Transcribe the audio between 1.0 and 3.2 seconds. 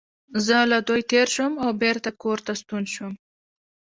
تېر شوم او بېرته کور ته ستون شوم.